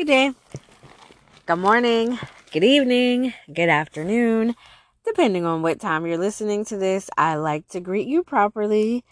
[0.00, 0.32] good day,
[1.44, 2.18] good morning,
[2.52, 4.56] good evening, good afternoon,
[5.04, 7.10] depending on what time you're listening to this.
[7.18, 9.04] I like to greet you properly.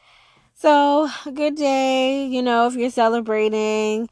[0.54, 2.24] So, good day.
[2.24, 4.08] You know, if you're celebrating,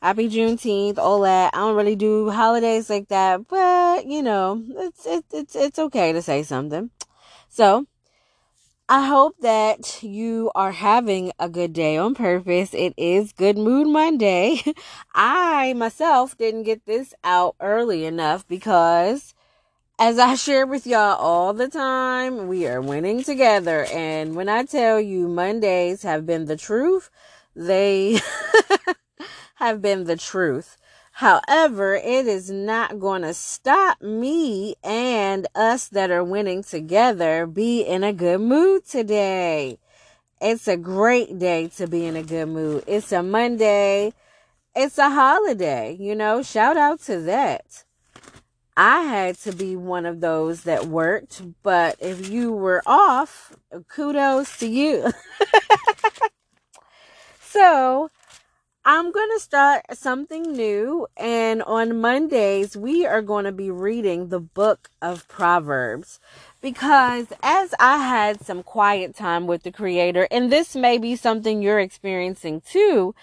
[0.00, 1.52] happy Juneteenth, all that.
[1.52, 6.12] I don't really do holidays like that, but you know, it's it's it's it's okay
[6.12, 6.90] to say something.
[7.48, 7.86] So,
[8.92, 12.74] I hope that you are having a good day on purpose.
[12.74, 14.62] It is Good Mood Monday.
[15.14, 19.32] I myself didn't get this out early enough because,
[19.96, 23.86] as I share with y'all all the time, we are winning together.
[23.92, 27.10] And when I tell you Mondays have been the truth,
[27.54, 28.18] they
[29.54, 30.76] have been the truth.
[31.20, 37.82] However, it is not going to stop me and us that are winning together be
[37.82, 39.78] in a good mood today.
[40.40, 42.84] It's a great day to be in a good mood.
[42.86, 44.14] It's a Monday.
[44.74, 47.84] It's a holiday, you know, shout out to that.
[48.74, 53.54] I had to be one of those that worked, but if you were off,
[53.88, 55.12] kudos to you.
[57.42, 58.10] so,
[58.84, 61.06] I'm going to start something new.
[61.16, 66.20] And on Mondays, we are going to be reading the book of Proverbs.
[66.60, 71.62] Because as I had some quiet time with the Creator, and this may be something
[71.62, 73.14] you're experiencing too,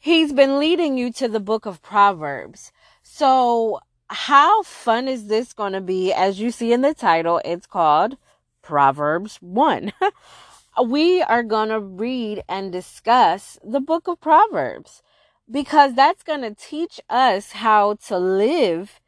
[0.00, 2.70] He's been leading you to the book of Proverbs.
[3.02, 6.12] So, how fun is this going to be?
[6.12, 8.16] As you see in the title, it's called
[8.62, 9.92] Proverbs 1.
[10.86, 15.02] we are going to read and discuss the book of Proverbs
[15.50, 19.00] because that's going to teach us how to live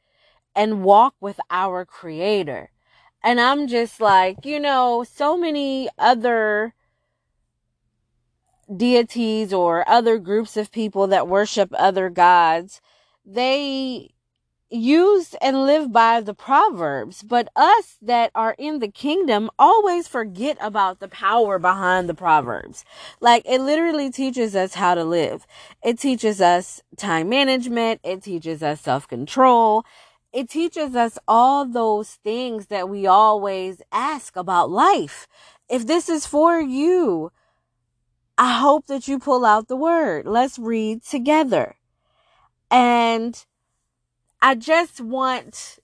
[0.54, 2.70] and walk with our creator.
[3.22, 6.74] And I'm just like, you know, so many other
[8.74, 12.80] deities or other groups of people that worship other gods,
[13.24, 14.10] they
[14.70, 20.56] use and live by the proverbs but us that are in the kingdom always forget
[20.60, 22.84] about the power behind the proverbs.
[23.20, 25.46] Like it literally teaches us how to live.
[25.82, 28.00] It teaches us time management.
[28.04, 29.84] It teaches us self-control.
[30.32, 35.26] It teaches us all those things that we always ask about life.
[35.68, 37.32] If this is for you
[38.38, 40.24] i hope that you pull out the word.
[40.26, 41.76] Let's read together.
[42.70, 43.44] And
[44.42, 45.78] I just want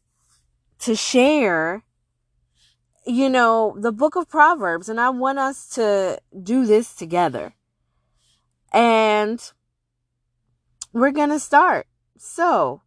[0.78, 1.82] to share,
[3.06, 7.54] you know, the book of Proverbs, and I want us to do this together.
[8.72, 9.40] And
[10.92, 11.86] we're going to start.
[12.16, 12.80] So,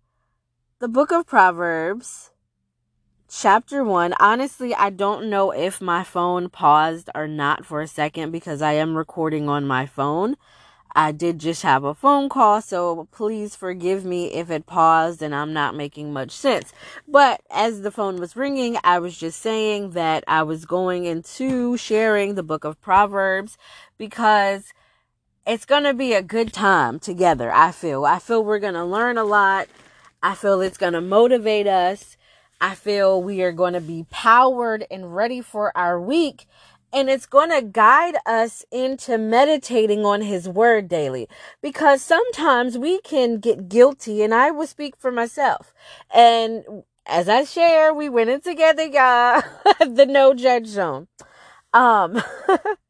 [0.80, 2.32] the book of Proverbs,
[3.30, 4.16] chapter 1.
[4.20, 8.74] Honestly, I don't know if my phone paused or not for a second because I
[8.74, 10.36] am recording on my phone.
[10.96, 15.36] I did just have a phone call, so please forgive me if it paused and
[15.36, 16.74] I'm not making much sense.
[17.08, 21.78] But as the phone was ringing, I was just saying that I was going into
[21.78, 23.58] sharing the book of Proverbs
[23.98, 24.74] because
[25.46, 27.52] it's going to be a good time together.
[27.52, 28.06] I feel.
[28.06, 29.68] I feel we're going to learn a lot.
[30.22, 32.18] I feel it's going to motivate us.
[32.62, 36.46] I feel we are going to be powered and ready for our week
[36.92, 41.28] and it's going to guide us into meditating on his word daily.
[41.62, 45.74] Because sometimes we can get guilty and I will speak for myself.
[46.14, 46.64] And
[47.06, 49.42] as I share we went in together y'all.
[49.80, 51.08] The no judge zone.
[51.74, 52.22] Um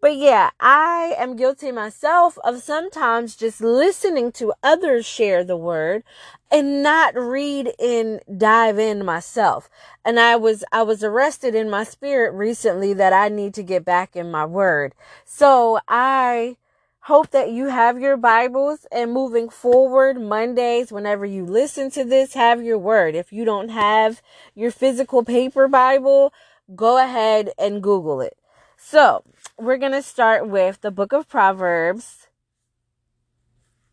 [0.00, 6.04] But yeah, I am guilty myself of sometimes just listening to others share the word
[6.50, 9.68] and not read and dive in myself.
[10.02, 13.84] And I was, I was arrested in my spirit recently that I need to get
[13.84, 14.94] back in my word.
[15.26, 16.56] So I
[17.00, 22.34] hope that you have your Bibles and moving forward Mondays, whenever you listen to this,
[22.34, 23.14] have your word.
[23.14, 24.22] If you don't have
[24.54, 26.32] your physical paper Bible,
[26.74, 28.38] go ahead and Google it.
[28.76, 29.24] So
[29.60, 32.28] we're going to start with the book of Proverbs,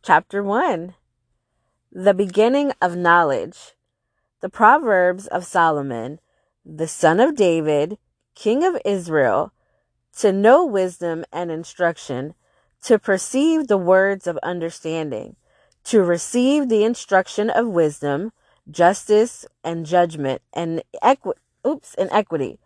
[0.01, 0.95] chapter 1.
[1.91, 3.75] The beginning of knowledge.
[4.40, 6.19] The Proverbs of Solomon,
[6.66, 7.97] the son of David,
[8.34, 9.52] king of Israel,
[10.19, 12.34] to know wisdom and instruction,
[12.84, 15.35] to perceive the words of understanding,
[15.84, 18.31] to receive the instruction of wisdom,
[18.72, 21.34] justice and judgment and equi-
[21.66, 22.58] oops, and equity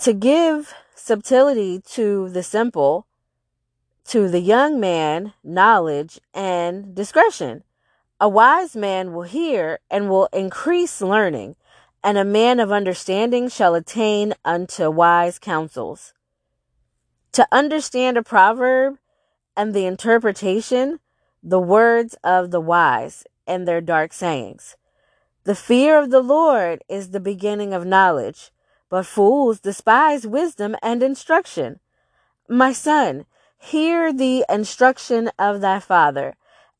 [0.00, 0.74] to give
[1.04, 3.06] subtlety to the simple,
[4.06, 7.62] to the young man, knowledge and discretion.
[8.18, 11.56] A wise man will hear and will increase learning,
[12.02, 16.14] and a man of understanding shall attain unto wise counsels.
[17.32, 18.96] To understand a proverb
[19.54, 21.00] and the interpretation,
[21.42, 24.78] the words of the wise and their dark sayings.
[25.44, 28.52] The fear of the Lord is the beginning of knowledge,
[28.94, 31.80] but fools despise wisdom and instruction.
[32.48, 33.26] My son,
[33.58, 36.36] hear the instruction of thy father,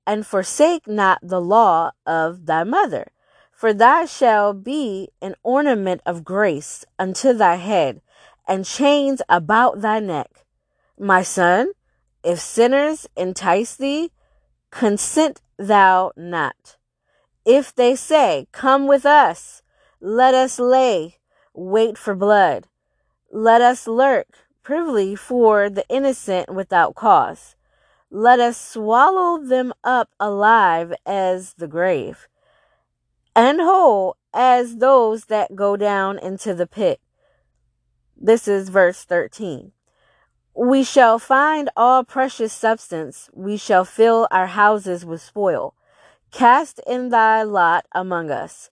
[0.06, 3.10] and forsake not the law of thy mother.
[3.50, 8.00] For thy shall be an ornament of grace unto thy head,
[8.46, 10.46] and chains about thy neck.
[10.96, 11.72] My son,
[12.22, 14.12] if sinners entice thee,
[14.70, 16.76] consent thou not.
[17.44, 19.62] If they say, Come with us,
[20.00, 21.16] let us lay
[21.54, 22.66] wait for blood,
[23.30, 24.26] let us lurk
[24.62, 27.56] privily for the innocent without cause.
[28.10, 32.28] Let us swallow them up alive as the grave,
[33.34, 37.00] and whole as those that go down into the pit.
[38.16, 39.72] This is verse 13.
[40.56, 43.28] We shall find all precious substance.
[43.32, 45.74] We shall fill our houses with spoil.
[46.30, 48.70] Cast in thy lot among us.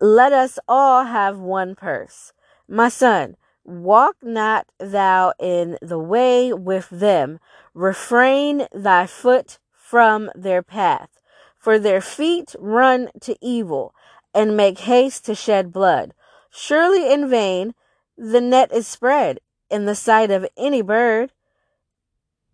[0.00, 2.32] Let us all have one purse.
[2.68, 7.40] My son, walk not thou in the way with them.
[7.74, 11.10] Refrain thy foot from their path.
[11.58, 13.92] For their feet run to evil
[14.32, 16.14] and make haste to shed blood.
[16.50, 17.74] Surely in vain
[18.16, 19.40] the net is spread
[19.70, 21.32] in the sight of any bird,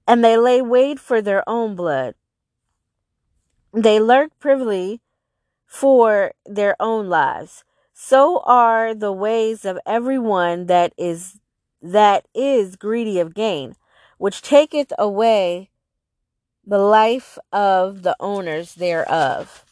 [0.06, 2.14] and they lay wait for their own blood.
[3.72, 5.00] They lurk privily
[5.74, 7.64] for their own lives.
[7.92, 11.40] So are the ways of everyone that is
[11.82, 13.74] that is greedy of gain,
[14.16, 15.70] which taketh away
[16.64, 19.64] the life of the owners thereof.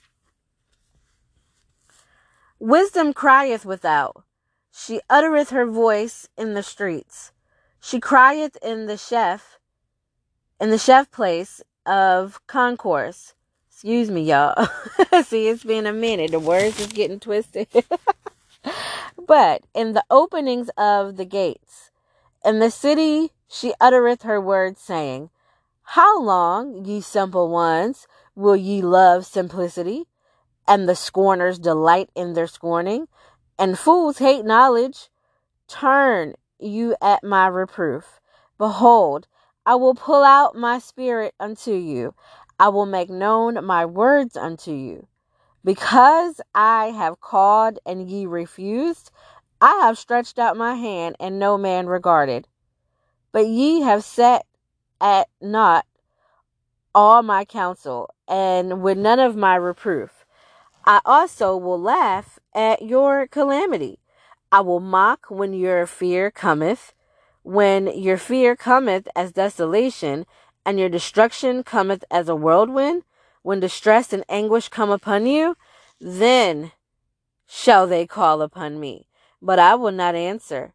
[2.59, 4.25] Wisdom crieth without,
[4.73, 7.31] she uttereth her voice in the streets.
[7.81, 9.61] She crieth in the chef,
[10.61, 13.35] in the chef place of concourse.
[13.83, 14.69] Excuse me, y'all.
[15.25, 16.31] See, it's been a minute.
[16.31, 17.67] The words is getting twisted.
[19.27, 21.91] but in the openings of the gates,
[22.45, 25.31] in the city she uttereth her words, saying,
[25.83, 28.07] How long, ye simple ones,
[28.37, 30.05] will ye love simplicity?
[30.69, 33.09] And the scorners delight in their scorning,
[33.59, 35.11] and fools hate knowledge.
[35.67, 38.21] Turn you at my reproof.
[38.59, 39.27] Behold,
[39.67, 42.15] I will pull out my spirit unto you.
[42.63, 45.09] I will make known my words unto you.
[45.65, 49.11] Because I have called and ye refused,
[49.61, 52.47] I have stretched out my hand and no man regarded.
[53.33, 54.47] But ye have set
[55.01, 55.87] at naught
[56.95, 60.25] all my counsel, and with none of my reproof.
[60.87, 63.99] I also will laugh at your calamity.
[64.53, 66.93] I will mock when your fear cometh,
[67.43, 70.27] when your fear cometh as desolation,
[70.65, 73.05] and your destruction cometh as a whirlwind,
[73.43, 75.57] when distress and anguish come upon you,
[76.01, 76.73] then
[77.47, 79.09] shall they call upon me,
[79.41, 80.75] but I will not answer.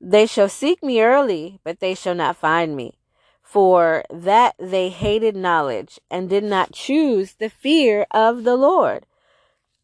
[0.00, 2.98] They shall seek me early, but they shall not find me.
[3.42, 9.06] For that they hated knowledge and did not choose the fear of the Lord.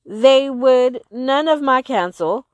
[0.05, 2.47] They would none of my counsel,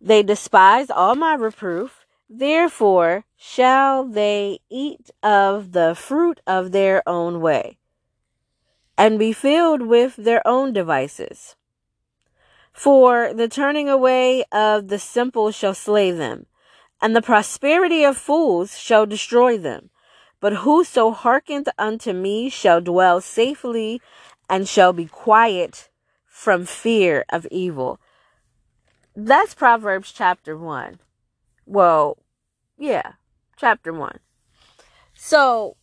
[0.00, 1.99] they despise all my reproof.
[2.32, 7.78] Therefore shall they eat of the fruit of their own way,
[8.96, 11.56] and be filled with their own devices.
[12.72, 16.46] For the turning away of the simple shall slay them,
[17.02, 19.90] and the prosperity of fools shall destroy them.
[20.38, 24.00] But whoso hearkeneth unto me shall dwell safely,
[24.48, 25.88] and shall be quiet
[26.26, 27.98] from fear of evil
[29.16, 31.00] that's Proverbs chapter 1.
[31.70, 32.18] Well,
[32.76, 33.12] yeah,
[33.56, 34.18] chapter 1.
[35.14, 35.76] So,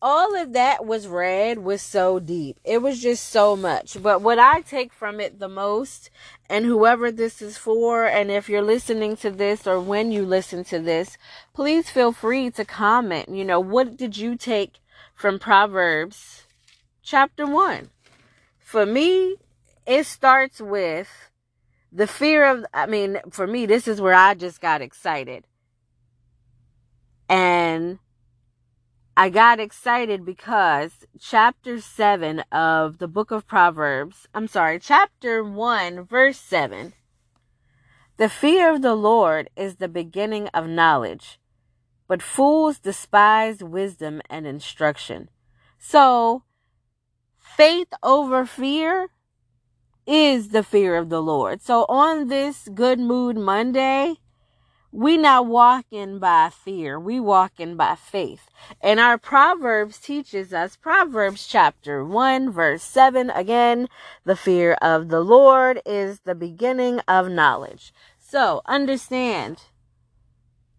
[0.00, 2.58] all of that was read was so deep.
[2.64, 4.02] It was just so much.
[4.02, 6.08] But what I take from it the most,
[6.48, 10.64] and whoever this is for, and if you're listening to this or when you listen
[10.64, 11.18] to this,
[11.52, 13.28] please feel free to comment.
[13.28, 14.80] You know, what did you take
[15.14, 16.46] from Proverbs
[17.02, 17.90] chapter 1?
[18.58, 19.36] For me,
[19.86, 21.10] it starts with
[21.94, 25.46] the fear of, I mean, for me, this is where I just got excited.
[27.28, 28.00] And
[29.16, 36.02] I got excited because chapter 7 of the book of Proverbs, I'm sorry, chapter 1,
[36.04, 36.94] verse 7.
[38.16, 41.38] The fear of the Lord is the beginning of knowledge,
[42.08, 45.30] but fools despise wisdom and instruction.
[45.78, 46.42] So,
[47.38, 49.10] faith over fear
[50.06, 51.62] is the fear of the Lord.
[51.62, 54.16] So on this Good Mood Monday,
[54.94, 58.48] we not walking by fear we walking by faith
[58.80, 63.88] and our proverbs teaches us proverbs chapter 1 verse 7 again
[64.24, 69.62] the fear of the lord is the beginning of knowledge so understand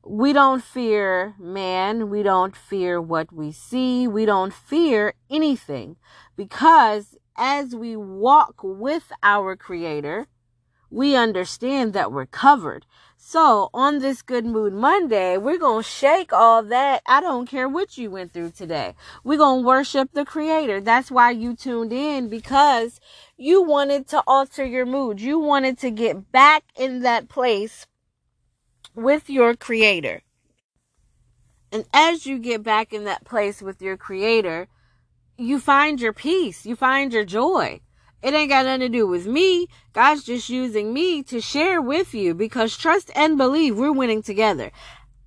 [0.01, 5.98] we don't fear man we don't fear what we see we don't fear anything
[6.38, 10.27] because as we walk with our creator
[10.89, 12.86] we understand that we're covered
[13.27, 17.01] so on this Good Mood Monday, we're going to shake all that.
[17.08, 18.94] I don't care what you went through today.
[19.24, 20.80] We're going to worship the creator.
[20.80, 23.00] That's why you tuned in because
[23.36, 25.20] you wanted to alter your mood.
[25.20, 27.88] You wanted to get back in that place
[28.94, 30.22] with your creator.
[31.72, 34.68] And as you get back in that place with your creator,
[35.38, 36.65] you find your peace.
[36.65, 37.82] You find your joy.
[38.22, 39.68] It ain't got nothing to do with me.
[39.94, 44.72] God's just using me to share with you because trust and believe we're winning together.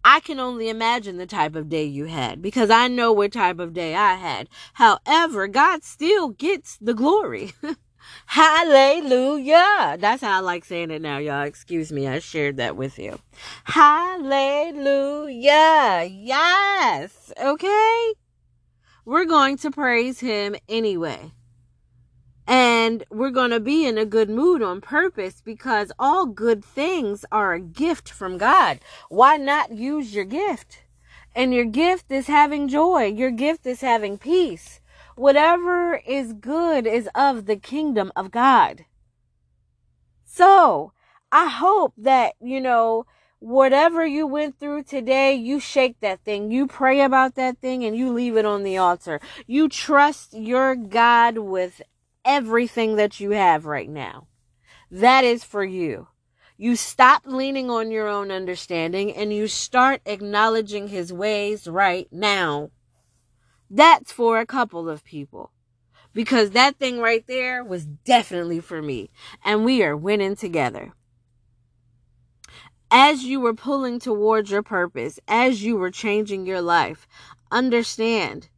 [0.05, 3.59] I can only imagine the type of day you had because I know what type
[3.59, 4.49] of day I had.
[4.75, 7.53] However, God still gets the glory.
[8.27, 9.97] Hallelujah.
[9.99, 11.45] That's how I like saying it now, y'all.
[11.45, 12.09] Excuse me.
[12.09, 13.19] I shared that with you.
[13.65, 14.79] Hallelujah.
[16.11, 17.33] Yes.
[17.41, 18.15] Okay.
[19.09, 21.33] We're going to praise him anyway.
[22.47, 27.25] And we're going to be in a good mood on purpose because all good things
[27.33, 28.81] are a gift from God.
[29.09, 30.83] Why not use your gift?
[31.35, 33.07] And your gift is having joy.
[33.07, 34.81] Your gift is having peace.
[35.17, 38.85] Whatever is good is of the kingdom of God.
[40.27, 40.93] So
[41.33, 43.07] I hope that, you know,
[43.41, 46.51] whatever you went through today, you shake that thing.
[46.51, 49.21] You pray about that thing and you leave it on the altar.
[49.47, 51.83] You trust your God with
[52.25, 54.27] everything that you have right now.
[54.91, 56.09] That is for you.
[56.57, 62.71] You stop leaning on your own understanding and you start acknowledging his ways right now.
[63.71, 65.53] That's for a couple of people.
[66.15, 69.11] Because that thing right there was definitely for me.
[69.45, 70.95] And we are winning together.
[72.91, 77.07] As you were pulling towards your purpose, as you were changing your life,
[77.51, 78.49] understand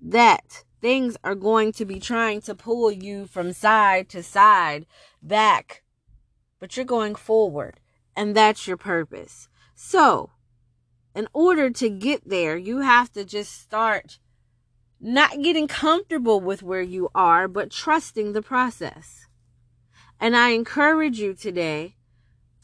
[0.00, 4.86] that things are going to be trying to pull you from side to side,
[5.22, 5.82] back,
[6.58, 7.80] but you're going forward,
[8.16, 9.48] and that's your purpose.
[9.74, 10.30] So,
[11.14, 14.18] in order to get there, you have to just start
[14.98, 19.26] not getting comfortable with where you are, but trusting the process.
[20.18, 21.96] And I encourage you today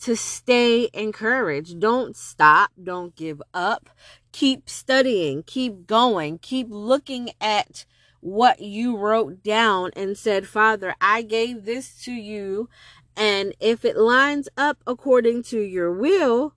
[0.00, 1.80] to stay encouraged.
[1.80, 2.70] Don't stop.
[2.82, 3.90] Don't give up.
[4.32, 5.42] Keep studying.
[5.42, 6.38] Keep going.
[6.38, 7.84] Keep looking at
[8.20, 12.68] what you wrote down and said, Father, I gave this to you.
[13.16, 16.54] And if it lines up according to your will,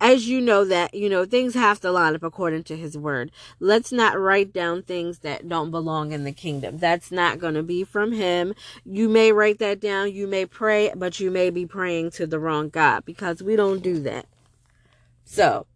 [0.00, 3.30] as you know that, you know, things have to line up according to his word.
[3.58, 6.78] Let's not write down things that don't belong in the kingdom.
[6.78, 8.54] That's not going to be from him.
[8.84, 10.12] You may write that down.
[10.12, 13.82] You may pray, but you may be praying to the wrong God because we don't
[13.82, 14.26] do that.
[15.24, 15.66] So,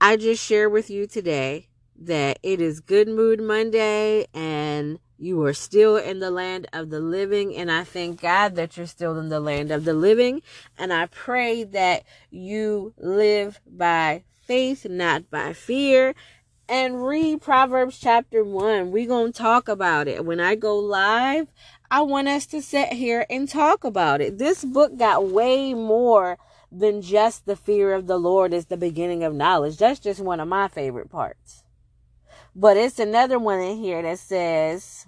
[0.00, 1.68] I just share with you today
[2.00, 7.00] that it is Good Mood Monday and you are still in the land of the
[7.00, 7.56] living.
[7.56, 10.42] And I thank God that you're still in the land of the living.
[10.78, 16.14] And I pray that you live by faith, not by fear.
[16.68, 18.92] And read Proverbs chapter 1.
[18.92, 20.24] We're going to talk about it.
[20.24, 21.48] When I go live,
[21.90, 24.38] I want us to sit here and talk about it.
[24.38, 26.38] This book got way more
[26.70, 29.78] than just the fear of the Lord is the beginning of knowledge.
[29.78, 31.64] That's just one of my favorite parts.
[32.54, 35.06] But it's another one in here that says,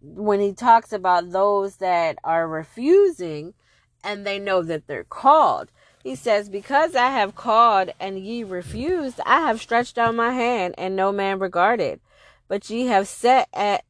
[0.00, 3.54] when he talks about those that are refusing
[4.04, 5.70] and they know that they're called,
[6.04, 10.76] he says, Because I have called and ye refused, I have stretched out my hand
[10.78, 12.00] and no man regarded.
[12.48, 13.84] But ye have set at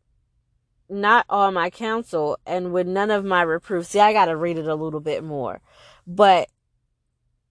[0.88, 3.86] not all my counsel and with none of my reproof.
[3.86, 5.60] See, I got to read it a little bit more.
[6.06, 6.48] But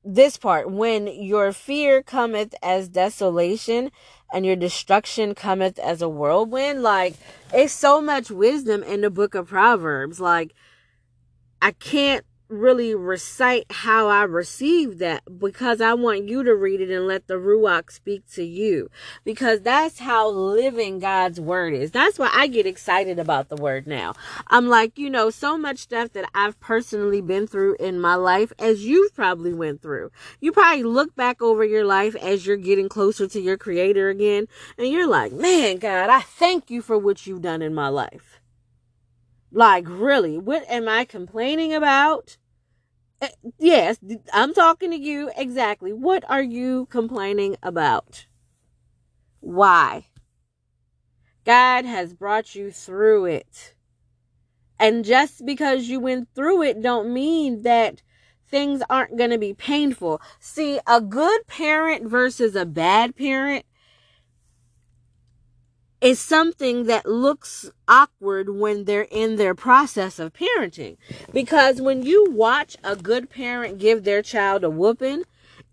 [0.06, 3.92] this part, when your fear cometh as desolation
[4.32, 7.16] and your destruction cometh as a whirlwind, like
[7.52, 10.20] it's so much wisdom in the book of Proverbs.
[10.20, 10.54] Like,
[11.62, 12.24] I can't
[12.56, 17.28] really recite how I received that because I want you to read it and let
[17.28, 18.90] the Ruach speak to you.
[19.24, 21.92] Because that's how living God's word is.
[21.92, 24.14] That's why I get excited about the word now.
[24.48, 28.52] I'm like, you know, so much stuff that I've personally been through in my life
[28.60, 30.12] as you've probably went through.
[30.40, 34.48] You probably look back over your life as you're getting closer to your creator again
[34.78, 38.40] and you're like, man, God, I thank you for what you've done in my life.
[39.52, 42.38] Like, really, what am I complaining about?
[43.22, 43.28] Uh,
[43.60, 43.98] yes,
[44.34, 45.94] I'm talking to you exactly.
[45.94, 48.28] What are you complaining about?
[49.40, 50.08] Why?
[51.46, 53.76] God has brought you through it.
[54.80, 58.02] And just because you went through it don't mean that
[58.48, 60.22] things aren't going to be painful.
[60.40, 63.66] See, a good parent versus a bad parent
[66.06, 70.98] is something that looks awkward when they're in their process of parenting.
[71.34, 75.24] Because when you watch a good parent give their child a whooping,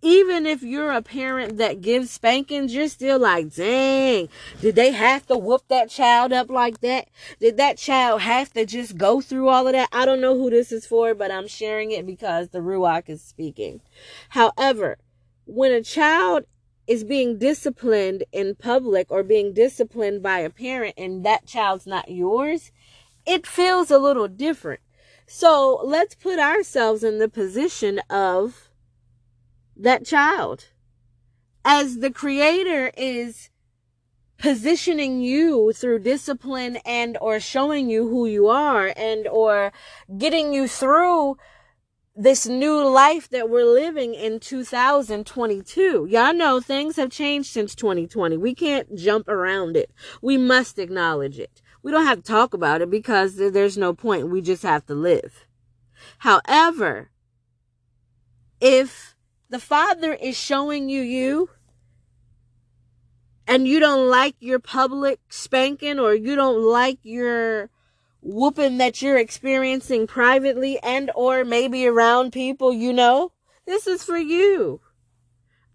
[0.01, 4.31] even if you're a parent that gives spankings, you're still like, dang,
[4.63, 7.09] did they have to whoop that child up like that?
[7.39, 9.91] Did that child have to just go through all of that?
[9.93, 13.21] I don't know who this is for, but I'm sharing it because the Ruach is
[13.21, 13.83] speaking.
[14.31, 14.97] However,
[15.45, 16.47] when a child
[16.87, 22.11] is being disciplined in public or being disciplined by a parent and that child's not
[22.11, 22.73] yours,
[23.25, 24.81] it feels a little different.
[25.27, 28.69] So let's put ourselves in the position of
[29.77, 30.67] that child.
[31.65, 33.51] As the creator is
[34.43, 39.73] positioning you through discipline and or showing you who you are and or
[40.19, 41.37] getting you through
[42.15, 46.07] this new life that we're living in 2022.
[46.11, 48.37] Y'all know things have changed since 2020.
[48.37, 49.91] We can't jump around it.
[50.21, 51.63] We must acknowledge it.
[51.83, 54.29] We don't have to talk about it because there's no point.
[54.29, 55.47] We just have to live.
[56.19, 57.11] However,
[58.61, 59.17] if
[59.49, 61.51] the Father is showing you you,
[63.47, 67.71] and you don't like your public spanking or you don't like your
[68.23, 73.33] whooping that you're experiencing privately and or maybe around people you know,
[73.67, 74.81] this is for you.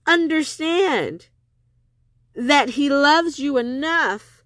[0.08, 1.28] Understand
[2.34, 4.38] that he loves you enough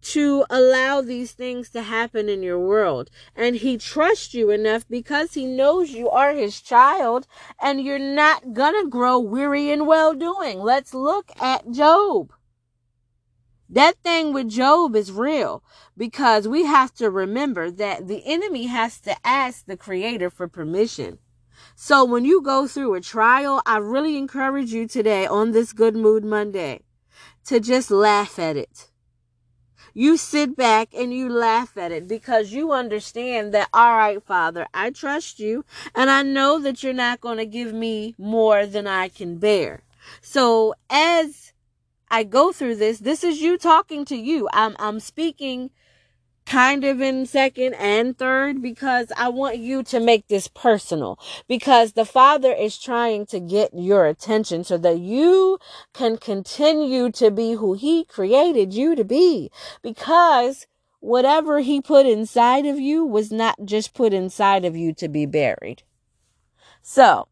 [0.00, 3.10] to allow these things to happen in your world.
[3.36, 7.26] And he trusts you enough because he knows you are his child
[7.60, 10.60] and you're not gonna grow weary in well doing.
[10.60, 12.32] Let's look at Job.
[13.70, 15.62] That thing with Job is real
[15.96, 21.18] because we have to remember that the enemy has to ask the creator for permission.
[21.74, 25.94] So when you go through a trial, I really encourage you today on this Good
[25.94, 26.80] Mood Monday
[27.44, 28.90] to just laugh at it.
[29.92, 34.66] You sit back and you laugh at it because you understand that, all right, Father,
[34.72, 38.86] I trust you and I know that you're not going to give me more than
[38.86, 39.82] I can bear.
[40.20, 41.52] So as
[42.10, 42.98] I go through this.
[42.98, 44.48] This is you talking to you.
[44.52, 45.70] I'm I'm speaking
[46.48, 51.92] kind of in second and third because I want you to make this personal because
[51.92, 55.58] the Father is trying to get your attention so that you
[55.92, 59.50] can continue to be who He created you to be
[59.82, 60.66] because
[61.00, 65.26] whatever He put inside of you was not just put inside of you to be
[65.26, 65.82] buried.
[66.80, 67.28] So,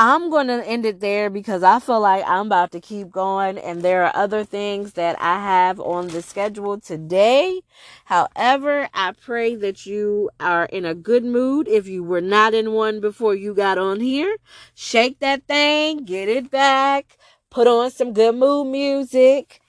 [0.00, 3.58] I'm going to end it there because I feel like I'm about to keep going
[3.58, 7.62] and there are other things that I have on the schedule today.
[8.04, 11.66] However, I pray that you are in a good mood.
[11.66, 14.36] If you were not in one before you got on here,
[14.72, 17.18] shake that thing, get it back,
[17.50, 19.60] put on some good mood music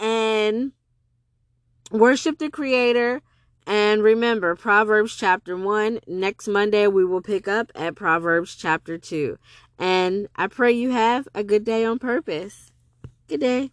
[0.00, 0.72] and
[1.90, 3.20] worship the creator
[3.66, 6.00] and remember, Proverbs chapter 1.
[6.06, 9.38] Next Monday, we will pick up at Proverbs chapter 2.
[9.78, 12.70] And I pray you have a good day on purpose.
[13.28, 13.70] Good day.